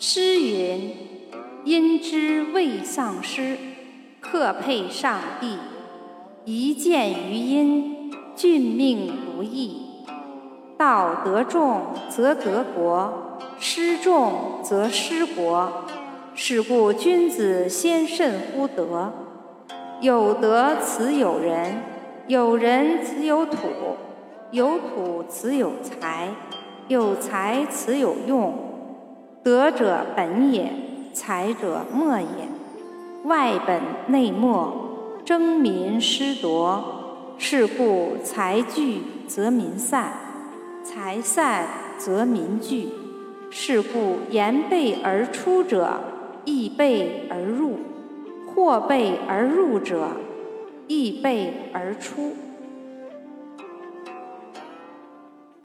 [0.00, 0.94] 诗云
[1.66, 3.58] ：“因之未丧失，
[4.20, 5.58] 克配上帝。
[6.44, 10.04] 一见于因，俊命不易。
[10.76, 15.68] 道德重则得国，失重则失国。
[16.32, 19.12] 是故君子先慎乎德。
[20.00, 21.82] 有德此有人，
[22.28, 23.66] 有人此有土，
[24.52, 26.28] 有土此有财，
[26.86, 28.66] 有财此有用。”
[29.42, 30.72] 德者本也，
[31.12, 32.26] 才者末也。
[33.24, 36.94] 外本内末，争民失夺。
[37.40, 40.12] 是故财聚则民散，
[40.82, 42.88] 财散则民聚。
[43.50, 46.00] 是故言备而出者，
[46.44, 47.76] 亦备而入；
[48.52, 50.08] 或备而入者，
[50.88, 52.34] 亦备而出。